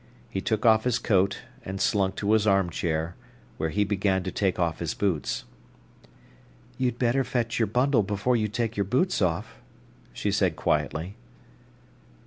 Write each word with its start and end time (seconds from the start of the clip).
He 0.31 0.41
took 0.41 0.65
off 0.65 0.83
his 0.83 0.97
coat, 0.97 1.43
and 1.63 1.79
slunk 1.79 2.15
to 2.15 2.31
his 2.31 2.47
armchair, 2.47 3.15
where 3.57 3.69
he 3.69 3.83
began 3.83 4.23
to 4.23 4.31
take 4.31 4.57
off 4.57 4.79
his 4.79 4.95
boots. 4.95 5.45
"You'd 6.79 6.97
better 6.97 7.23
fetch 7.23 7.59
your 7.59 7.67
bundle 7.67 8.01
before 8.01 8.35
you 8.35 8.47
take 8.47 8.75
your 8.75 8.85
boots 8.85 9.21
off," 9.21 9.59
she 10.11 10.31
said 10.31 10.55
quietly. 10.55 11.17